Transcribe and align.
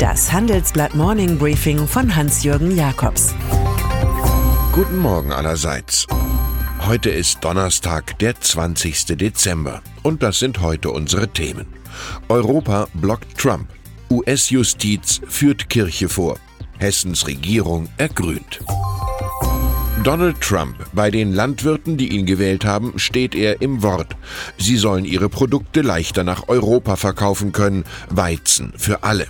Das 0.00 0.32
Handelsblatt 0.32 0.94
Morning 0.94 1.36
Briefing 1.36 1.86
von 1.86 2.16
Hans-Jürgen 2.16 2.74
Jakobs. 2.74 3.34
Guten 4.72 4.96
Morgen 4.96 5.30
allerseits. 5.30 6.06
Heute 6.86 7.10
ist 7.10 7.44
Donnerstag, 7.44 8.18
der 8.18 8.40
20. 8.40 9.18
Dezember. 9.18 9.82
Und 10.02 10.22
das 10.22 10.38
sind 10.38 10.62
heute 10.62 10.90
unsere 10.90 11.28
Themen. 11.28 11.66
Europa 12.30 12.88
blockt 12.94 13.36
Trump. 13.36 13.68
US-Justiz 14.10 15.20
führt 15.28 15.68
Kirche 15.68 16.08
vor. 16.08 16.38
Hessens 16.78 17.26
Regierung 17.26 17.90
ergrünt. 17.98 18.60
Donald 20.02 20.40
Trump. 20.40 20.76
Bei 20.94 21.10
den 21.10 21.34
Landwirten, 21.34 21.98
die 21.98 22.08
ihn 22.16 22.24
gewählt 22.24 22.64
haben, 22.64 22.98
steht 22.98 23.34
er 23.34 23.60
im 23.60 23.82
Wort. 23.82 24.16
Sie 24.56 24.76
sollen 24.76 25.04
ihre 25.04 25.28
Produkte 25.28 25.82
leichter 25.82 26.24
nach 26.24 26.48
Europa 26.48 26.96
verkaufen 26.96 27.52
können. 27.52 27.84
Weizen 28.08 28.72
für 28.78 29.02
alle. 29.02 29.26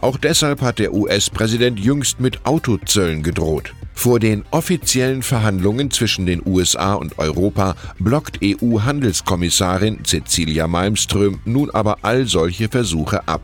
Auch 0.00 0.16
deshalb 0.16 0.60
hat 0.60 0.78
der 0.78 0.94
US-Präsident 0.94 1.80
jüngst 1.80 2.20
mit 2.20 2.46
Autozöllen 2.46 3.24
gedroht. 3.24 3.74
Vor 3.94 4.20
den 4.20 4.44
offiziellen 4.52 5.22
Verhandlungen 5.22 5.90
zwischen 5.90 6.24
den 6.24 6.40
USA 6.46 6.94
und 6.94 7.18
Europa 7.18 7.74
blockt 7.98 8.38
EU-Handelskommissarin 8.44 10.04
Cecilia 10.04 10.68
Malmström 10.68 11.40
nun 11.44 11.68
aber 11.70 11.98
all 12.02 12.26
solche 12.26 12.68
Versuche 12.68 13.26
ab. 13.26 13.42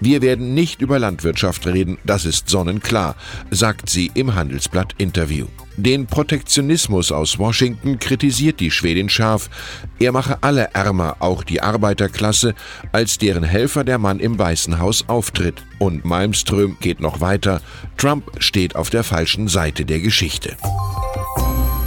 Wir 0.00 0.22
werden 0.22 0.54
nicht 0.54 0.80
über 0.80 0.98
Landwirtschaft 0.98 1.66
reden, 1.66 1.98
das 2.04 2.24
ist 2.24 2.48
sonnenklar, 2.48 3.16
sagt 3.50 3.88
sie 3.88 4.10
im 4.14 4.34
Handelsblatt-Interview. 4.34 5.46
Den 5.76 6.06
Protektionismus 6.06 7.12
aus 7.12 7.38
Washington 7.38 7.98
kritisiert 7.98 8.60
die 8.60 8.70
Schwedin 8.70 9.08
scharf. 9.08 9.48
Er 9.98 10.12
mache 10.12 10.38
alle 10.42 10.70
ärmer, 10.74 11.16
auch 11.20 11.44
die 11.44 11.62
Arbeiterklasse, 11.62 12.54
als 12.92 13.18
deren 13.18 13.44
Helfer 13.44 13.82
der 13.82 13.98
Mann 13.98 14.20
im 14.20 14.38
Weißen 14.38 14.78
Haus 14.78 15.08
auftritt. 15.08 15.62
Und 15.78 16.04
Malmström 16.04 16.76
geht 16.80 17.00
noch 17.00 17.20
weiter. 17.20 17.62
Trump 17.96 18.24
steht 18.38 18.76
auf 18.76 18.90
der 18.90 19.02
falschen 19.02 19.48
Seite 19.48 19.86
der 19.86 20.00
Geschichte. 20.00 20.56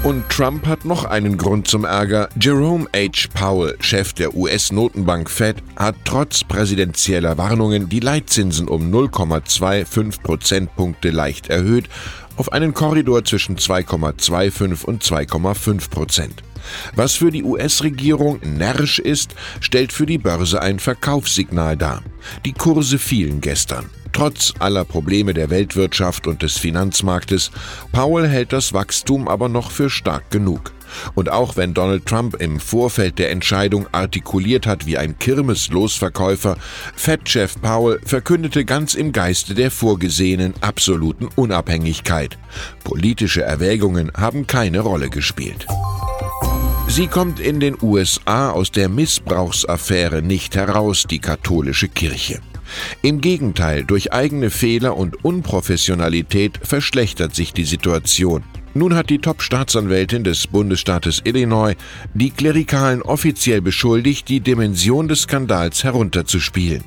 Und 0.05 0.29
Trump 0.29 0.67
hat 0.67 0.85
noch 0.85 1.05
einen 1.05 1.35
Grund 1.35 1.67
zum 1.67 1.83
Ärger. 1.83 2.29
Jerome 2.39 2.85
H. 2.95 3.27
Powell, 3.33 3.75
Chef 3.79 4.13
der 4.13 4.35
US-Notenbank 4.35 5.31
Fed, 5.31 5.63
hat 5.75 5.95
trotz 6.05 6.43
präsidentieller 6.43 7.39
Warnungen 7.39 7.89
die 7.89 8.01
Leitzinsen 8.01 8.67
um 8.67 8.93
0,25 8.93 10.21
Prozentpunkte 10.21 11.09
leicht 11.09 11.49
erhöht 11.49 11.89
auf 12.37 12.51
einen 12.51 12.75
Korridor 12.75 13.25
zwischen 13.25 13.57
2,25 13.57 14.85
und 14.85 15.03
2,5 15.03 15.89
Prozent. 15.89 16.43
Was 16.95 17.13
für 17.13 17.31
die 17.31 17.43
US-Regierung 17.43 18.39
närrisch 18.43 18.99
ist, 18.99 19.33
stellt 19.59 19.91
für 19.91 20.05
die 20.05 20.19
Börse 20.19 20.61
ein 20.61 20.77
Verkaufssignal 20.77 21.77
dar. 21.77 22.03
Die 22.45 22.53
Kurse 22.53 22.99
fielen 22.99 23.41
gestern. 23.41 23.89
Trotz 24.15 24.53
aller 24.59 24.85
Probleme 24.85 25.33
der 25.33 25.49
Weltwirtschaft 25.49 26.25
und 26.25 26.41
des 26.41 26.57
Finanzmarktes, 26.57 27.51
Powell 27.91 28.25
hält 28.29 28.53
das 28.53 28.71
Wachstum 28.71 29.27
aber 29.27 29.49
noch 29.49 29.71
für 29.71 29.89
stark 29.89 30.31
genug. 30.31 30.71
Und 31.15 31.29
auch 31.29 31.57
wenn 31.57 31.73
Donald 31.73 32.05
Trump 32.05 32.37
im 32.37 32.61
Vorfeld 32.61 33.19
der 33.19 33.31
Entscheidung 33.31 33.87
artikuliert 33.91 34.67
hat 34.67 34.85
wie 34.85 34.97
ein 34.97 35.19
Kirmeslosverkäufer, 35.19 36.55
Fed-Chef 36.95 37.59
Powell 37.61 37.99
verkündete 38.05 38.63
ganz 38.63 38.93
im 38.93 39.11
Geiste 39.11 39.53
der 39.53 39.69
vorgesehenen 39.69 40.53
absoluten 40.61 41.27
Unabhängigkeit. 41.35 42.37
Politische 42.85 43.41
Erwägungen 43.41 44.13
haben 44.15 44.47
keine 44.47 44.79
Rolle 44.79 45.09
gespielt. 45.09 45.67
Sie 46.87 47.07
kommt 47.07 47.41
in 47.41 47.59
den 47.59 47.75
USA 47.81 48.51
aus 48.51 48.71
der 48.71 48.87
Missbrauchsaffäre 48.87 50.21
nicht 50.21 50.55
heraus, 50.55 51.03
die 51.05 51.19
katholische 51.19 51.89
Kirche. 51.89 52.39
Im 53.01 53.21
Gegenteil, 53.21 53.83
durch 53.83 54.13
eigene 54.13 54.49
Fehler 54.49 54.97
und 54.97 55.23
Unprofessionalität 55.23 56.59
verschlechtert 56.61 57.35
sich 57.35 57.53
die 57.53 57.65
Situation. 57.65 58.43
Nun 58.73 58.95
hat 58.95 59.09
die 59.09 59.19
Top-Staatsanwältin 59.19 60.25
des 60.25 60.47
Bundesstaates 60.47 61.21
Illinois 61.23 61.75
die 62.13 62.31
Klerikalen 62.31 63.01
offiziell 63.01 63.61
beschuldigt, 63.61 64.27
die 64.27 64.41
Dimension 64.41 65.07
des 65.07 65.21
Skandals 65.21 65.85
herunterzuspielen. 65.85 66.83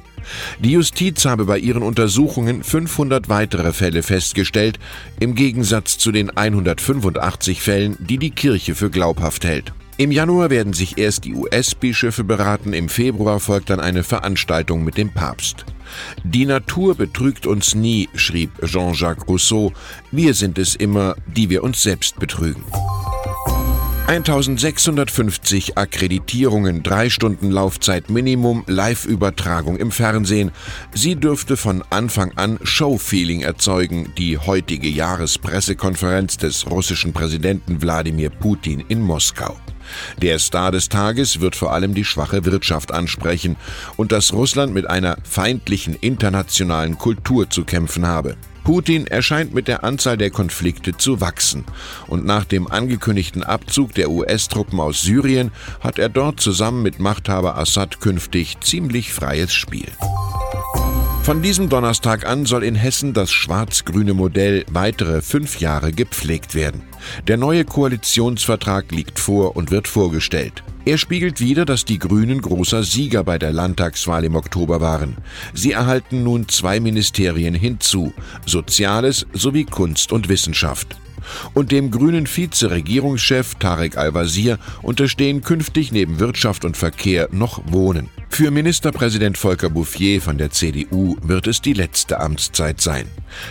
Die 0.58 0.72
Justiz 0.72 1.24
habe 1.24 1.46
bei 1.46 1.58
ihren 1.58 1.82
Untersuchungen 1.82 2.62
500 2.62 3.30
weitere 3.30 3.72
Fälle 3.72 4.02
festgestellt, 4.02 4.78
im 5.18 5.34
Gegensatz 5.34 5.96
zu 5.96 6.12
den 6.12 6.28
185 6.28 7.62
Fällen, 7.62 7.96
die 7.98 8.18
die 8.18 8.32
Kirche 8.32 8.74
für 8.74 8.90
glaubhaft 8.90 9.44
hält. 9.44 9.72
Im 10.00 10.12
Januar 10.12 10.48
werden 10.48 10.74
sich 10.74 10.96
erst 10.96 11.24
die 11.24 11.34
US-Bischöfe 11.34 12.22
beraten, 12.22 12.72
im 12.72 12.88
Februar 12.88 13.40
folgt 13.40 13.68
dann 13.70 13.80
eine 13.80 14.04
Veranstaltung 14.04 14.84
mit 14.84 14.96
dem 14.96 15.12
Papst. 15.12 15.64
Die 16.22 16.46
Natur 16.46 16.94
betrügt 16.94 17.48
uns 17.48 17.74
nie, 17.74 18.08
schrieb 18.14 18.52
Jean-Jacques 18.64 19.26
Rousseau, 19.26 19.72
wir 20.12 20.34
sind 20.34 20.56
es 20.56 20.76
immer, 20.76 21.16
die 21.26 21.50
wir 21.50 21.64
uns 21.64 21.82
selbst 21.82 22.20
betrügen. 22.20 22.62
1650 24.08 25.76
Akkreditierungen, 25.76 26.82
drei 26.82 27.10
Stunden 27.10 27.50
Laufzeit 27.50 28.08
Minimum, 28.08 28.64
Live-Übertragung 28.66 29.76
im 29.76 29.90
Fernsehen. 29.90 30.50
Sie 30.94 31.14
dürfte 31.14 31.58
von 31.58 31.84
Anfang 31.90 32.32
an 32.36 32.58
Showfeeling 32.62 33.42
erzeugen, 33.42 34.14
die 34.16 34.38
heutige 34.38 34.88
Jahrespressekonferenz 34.88 36.38
des 36.38 36.70
russischen 36.70 37.12
Präsidenten 37.12 37.82
Wladimir 37.82 38.30
Putin 38.30 38.82
in 38.88 39.02
Moskau. 39.02 39.54
Der 40.22 40.38
Star 40.38 40.72
des 40.72 40.88
Tages 40.88 41.40
wird 41.40 41.54
vor 41.54 41.74
allem 41.74 41.92
die 41.92 42.06
schwache 42.06 42.46
Wirtschaft 42.46 42.92
ansprechen 42.92 43.56
und 43.98 44.10
dass 44.10 44.32
Russland 44.32 44.72
mit 44.72 44.88
einer 44.88 45.18
feindlichen 45.22 45.94
internationalen 45.94 46.96
Kultur 46.96 47.50
zu 47.50 47.64
kämpfen 47.64 48.06
habe. 48.06 48.36
Putin 48.68 49.06
erscheint 49.06 49.54
mit 49.54 49.66
der 49.66 49.82
Anzahl 49.82 50.18
der 50.18 50.28
Konflikte 50.28 50.94
zu 50.94 51.22
wachsen. 51.22 51.64
Und 52.06 52.26
nach 52.26 52.44
dem 52.44 52.70
angekündigten 52.70 53.42
Abzug 53.42 53.94
der 53.94 54.10
US-Truppen 54.10 54.78
aus 54.78 55.00
Syrien 55.00 55.52
hat 55.80 55.98
er 55.98 56.10
dort 56.10 56.38
zusammen 56.38 56.82
mit 56.82 57.00
Machthaber 57.00 57.56
Assad 57.56 58.02
künftig 58.02 58.60
ziemlich 58.60 59.14
freies 59.14 59.54
Spiel. 59.54 59.88
Von 61.22 61.42
diesem 61.42 61.68
Donnerstag 61.68 62.26
an 62.26 62.46
soll 62.46 62.64
in 62.64 62.74
Hessen 62.74 63.12
das 63.12 63.30
schwarz-grüne 63.30 64.14
Modell 64.14 64.64
weitere 64.70 65.20
fünf 65.20 65.60
Jahre 65.60 65.92
gepflegt 65.92 66.54
werden. 66.54 66.82
Der 67.26 67.36
neue 67.36 67.64
Koalitionsvertrag 67.64 68.90
liegt 68.92 69.18
vor 69.18 69.54
und 69.54 69.70
wird 69.70 69.88
vorgestellt. 69.88 70.62
Er 70.86 70.96
spiegelt 70.96 71.40
wider, 71.40 71.66
dass 71.66 71.84
die 71.84 71.98
Grünen 71.98 72.40
großer 72.40 72.82
Sieger 72.82 73.24
bei 73.24 73.38
der 73.38 73.52
Landtagswahl 73.52 74.24
im 74.24 74.36
Oktober 74.36 74.80
waren. 74.80 75.18
Sie 75.52 75.72
erhalten 75.72 76.22
nun 76.22 76.48
zwei 76.48 76.80
Ministerien 76.80 77.54
hinzu, 77.54 78.14
Soziales 78.46 79.26
sowie 79.34 79.64
Kunst 79.64 80.12
und 80.12 80.30
Wissenschaft 80.30 80.96
und 81.54 81.72
dem 81.72 81.90
grünen 81.90 82.26
Vize-Regierungschef 82.26 83.54
Tarek 83.56 83.96
Al-Wazir 83.96 84.58
unterstehen 84.82 85.42
künftig 85.42 85.92
neben 85.92 86.18
Wirtschaft 86.18 86.64
und 86.64 86.76
Verkehr 86.76 87.28
noch 87.32 87.62
Wohnen. 87.66 88.08
Für 88.30 88.50
Ministerpräsident 88.50 89.38
Volker 89.38 89.70
Bouffier 89.70 90.20
von 90.20 90.38
der 90.38 90.50
CDU 90.50 91.16
wird 91.22 91.46
es 91.46 91.60
die 91.60 91.72
letzte 91.72 92.20
Amtszeit 92.20 92.80
sein. 92.80 93.06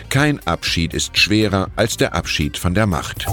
Kein 0.10 0.46
Abschied 0.48 0.94
ist 0.94 1.18
schwerer 1.18 1.70
als 1.76 1.98
der 1.98 2.14
Abschied 2.16 2.58
von 2.58 2.74
der 2.74 2.88
Macht. 2.88 3.26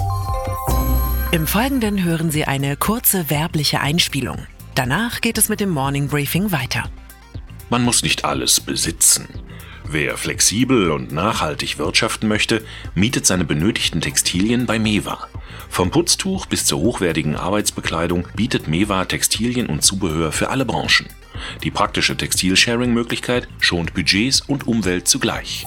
Im 1.31 1.47
Folgenden 1.47 2.03
hören 2.03 2.31
Sie 2.31 2.45
eine 2.45 2.77
kurze 2.77 3.29
werbliche 3.29 3.81
Einspielung. 3.81 4.47
Danach 4.73 5.21
geht 5.21 5.37
es 5.37 5.49
mit 5.49 5.59
dem 5.59 5.69
Morning 5.69 6.07
Briefing 6.07 6.51
weiter. 6.51 6.89
Man 7.69 7.83
muss 7.83 8.03
nicht 8.03 8.25
alles 8.25 8.59
besitzen. 8.59 9.27
Wer 9.87 10.17
flexibel 10.17 10.91
und 10.91 11.11
nachhaltig 11.11 11.77
wirtschaften 11.77 12.27
möchte, 12.27 12.65
mietet 12.95 13.25
seine 13.25 13.45
benötigten 13.45 14.01
Textilien 14.01 14.65
bei 14.65 14.79
Mewa. 14.79 15.27
Vom 15.69 15.91
Putztuch 15.91 16.47
bis 16.47 16.65
zur 16.65 16.79
hochwertigen 16.79 17.35
Arbeitsbekleidung 17.35 18.27
bietet 18.35 18.67
Mewa 18.67 19.05
Textilien 19.05 19.67
und 19.67 19.83
Zubehör 19.83 20.31
für 20.31 20.49
alle 20.49 20.65
Branchen. 20.65 21.07
Die 21.63 21.71
praktische 21.71 22.17
Textilsharing-Möglichkeit 22.17 23.47
schont 23.59 23.93
Budgets 23.93 24.41
und 24.41 24.67
Umwelt 24.67 25.07
zugleich. 25.07 25.65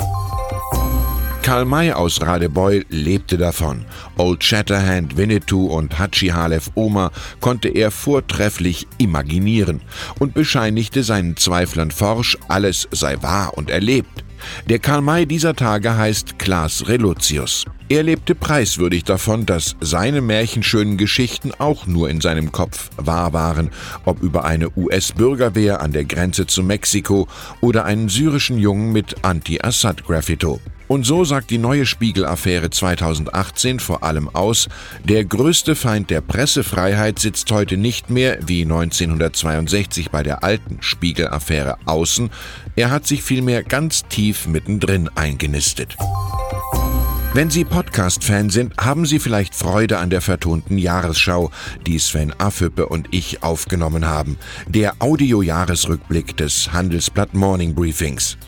Karl 1.48 1.64
May 1.64 1.92
aus 1.92 2.20
Radebeul 2.20 2.84
lebte 2.90 3.38
davon. 3.38 3.86
Old 4.18 4.44
Shatterhand, 4.44 5.16
Winnetou 5.16 5.68
und 5.68 5.98
Hachi 5.98 6.28
Halef 6.28 6.70
Oma 6.74 7.10
konnte 7.40 7.70
er 7.70 7.90
vortrefflich 7.90 8.86
imaginieren 8.98 9.80
und 10.18 10.34
bescheinigte 10.34 11.02
seinen 11.02 11.38
Zweiflern 11.38 11.90
forsch, 11.90 12.36
alles 12.48 12.86
sei 12.90 13.16
wahr 13.22 13.56
und 13.56 13.70
erlebt. 13.70 14.26
Der 14.68 14.78
Karl 14.78 15.00
May 15.00 15.24
dieser 15.24 15.56
Tage 15.56 15.96
heißt 15.96 16.38
Klaas 16.38 16.86
Relotius. 16.86 17.64
Er 17.88 18.02
lebte 18.02 18.34
preiswürdig 18.34 19.04
davon, 19.04 19.46
dass 19.46 19.74
seine 19.80 20.20
märchenschönen 20.20 20.98
Geschichten 20.98 21.52
auch 21.58 21.86
nur 21.86 22.10
in 22.10 22.20
seinem 22.20 22.52
Kopf 22.52 22.90
wahr 22.98 23.32
waren, 23.32 23.70
ob 24.04 24.22
über 24.22 24.44
eine 24.44 24.68
US-Bürgerwehr 24.76 25.80
an 25.80 25.92
der 25.92 26.04
Grenze 26.04 26.46
zu 26.46 26.62
Mexiko 26.62 27.26
oder 27.62 27.86
einen 27.86 28.10
syrischen 28.10 28.58
Jungen 28.58 28.92
mit 28.92 29.24
Anti-Assad-Graffito. 29.24 30.60
Und 30.88 31.04
so 31.04 31.22
sagt 31.24 31.50
die 31.50 31.58
neue 31.58 31.84
Spiegel-Affäre 31.84 32.70
2018 32.70 33.78
vor 33.78 34.02
allem 34.02 34.28
aus, 34.34 34.68
der 35.04 35.24
größte 35.24 35.76
Feind 35.76 36.08
der 36.08 36.22
Pressefreiheit 36.22 37.18
sitzt 37.18 37.52
heute 37.52 37.76
nicht 37.76 38.08
mehr 38.08 38.38
wie 38.46 38.62
1962 38.62 40.10
bei 40.10 40.22
der 40.22 40.42
alten 40.42 40.78
Spiegel-Affäre 40.80 41.76
außen, 41.84 42.30
er 42.74 42.90
hat 42.90 43.06
sich 43.06 43.22
vielmehr 43.22 43.62
ganz 43.62 44.04
tief 44.08 44.46
mittendrin 44.46 45.10
eingenistet. 45.14 45.96
Wenn 47.38 47.50
Sie 47.50 47.64
Podcast-Fan 47.64 48.50
sind, 48.50 48.76
haben 48.78 49.06
Sie 49.06 49.20
vielleicht 49.20 49.54
Freude 49.54 49.98
an 49.98 50.10
der 50.10 50.20
vertonten 50.20 50.76
Jahresschau, 50.76 51.52
die 51.86 52.00
Sven 52.00 52.32
Affüppe 52.36 52.86
und 52.86 53.06
ich 53.12 53.44
aufgenommen 53.44 54.08
haben, 54.08 54.38
der 54.66 54.96
Audio-Jahresrückblick 54.98 56.36
des 56.36 56.72
Handelsblatt 56.72 57.34
Morning 57.34 57.76
Briefings. 57.76 58.38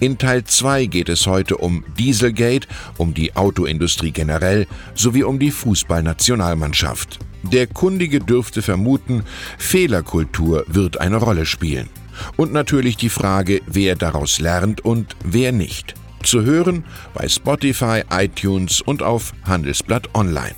In 0.00 0.18
Teil 0.18 0.42
2 0.42 0.86
geht 0.86 1.08
es 1.08 1.28
heute 1.28 1.58
um 1.58 1.84
Dieselgate, 1.96 2.66
um 2.96 3.14
die 3.14 3.36
Autoindustrie 3.36 4.10
generell 4.10 4.66
sowie 4.96 5.22
um 5.22 5.38
die 5.38 5.52
Fußballnationalmannschaft. 5.52 7.20
Der 7.44 7.68
Kundige 7.68 8.18
dürfte 8.18 8.60
vermuten, 8.60 9.22
Fehlerkultur 9.56 10.64
wird 10.66 11.00
eine 11.00 11.18
Rolle 11.18 11.46
spielen. 11.46 11.88
Und 12.36 12.52
natürlich 12.52 12.96
die 12.96 13.08
Frage, 13.08 13.60
wer 13.68 13.94
daraus 13.94 14.40
lernt 14.40 14.84
und 14.84 15.14
wer 15.22 15.52
nicht. 15.52 15.94
Zu 16.22 16.42
hören 16.44 16.84
bei 17.14 17.28
Spotify, 17.28 18.02
iTunes 18.10 18.80
und 18.80 19.02
auf 19.02 19.32
Handelsblatt 19.44 20.14
Online. 20.14 20.54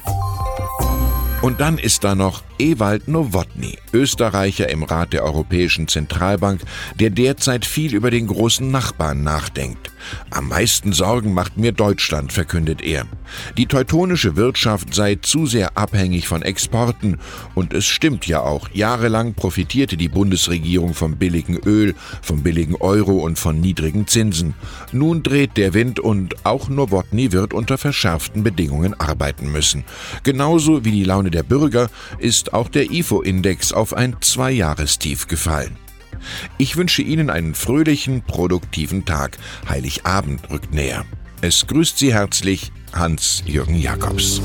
Und 1.42 1.60
dann 1.60 1.78
ist 1.78 2.04
da 2.04 2.14
noch 2.14 2.42
Ewald 2.58 3.08
Nowotny, 3.08 3.78
Österreicher 3.92 4.68
im 4.68 4.82
Rat 4.82 5.12
der 5.12 5.24
Europäischen 5.24 5.88
Zentralbank, 5.88 6.60
der 7.00 7.10
derzeit 7.10 7.64
viel 7.64 7.94
über 7.94 8.10
den 8.10 8.26
großen 8.26 8.70
Nachbarn 8.70 9.22
nachdenkt. 9.22 9.90
Am 10.30 10.48
meisten 10.48 10.92
Sorgen 10.92 11.34
macht 11.34 11.56
mir 11.56 11.72
Deutschland, 11.72 12.32
verkündet 12.32 12.82
er. 12.82 13.06
Die 13.56 13.66
teutonische 13.66 14.36
Wirtschaft 14.36 14.94
sei 14.94 15.16
zu 15.16 15.46
sehr 15.46 15.76
abhängig 15.78 16.28
von 16.28 16.42
Exporten 16.42 17.18
und 17.54 17.72
es 17.72 17.86
stimmt 17.86 18.26
ja 18.26 18.40
auch, 18.40 18.68
jahrelang 18.72 19.34
profitierte 19.34 19.96
die 19.96 20.08
Bundesregierung 20.08 20.94
vom 20.94 21.16
billigen 21.16 21.56
Öl, 21.56 21.94
vom 22.22 22.42
billigen 22.42 22.76
Euro 22.76 23.18
und 23.18 23.38
von 23.38 23.60
niedrigen 23.60 24.06
Zinsen. 24.06 24.54
Nun 24.92 25.22
dreht 25.22 25.56
der 25.56 25.74
Wind 25.74 26.00
und 26.00 26.44
auch 26.44 26.68
Nowotny 26.68 27.32
wird 27.32 27.54
unter 27.54 27.78
verschärften 27.78 28.42
Bedingungen 28.42 28.98
arbeiten 29.00 29.50
müssen. 29.50 29.84
Genauso 30.22 30.84
wie 30.84 30.92
die 30.92 31.04
Laune 31.04 31.30
der 31.30 31.42
Bürger 31.42 31.88
ist 32.18 32.43
ist 32.44 32.52
auch 32.52 32.68
der 32.68 32.90
IFO-Index 32.90 33.72
auf 33.72 33.94
ein 33.94 34.16
Zweijahrestief 34.20 35.28
gefallen. 35.28 35.76
Ich 36.58 36.76
wünsche 36.76 37.00
Ihnen 37.00 37.30
einen 37.30 37.54
fröhlichen, 37.54 38.20
produktiven 38.20 39.06
Tag. 39.06 39.38
Heiligabend 39.66 40.50
rückt 40.50 40.74
näher. 40.74 41.06
Es 41.40 41.66
grüßt 41.66 41.98
Sie 41.98 42.12
herzlich 42.12 42.70
Hans-Jürgen 42.92 43.76
Jakobs. 43.76 44.42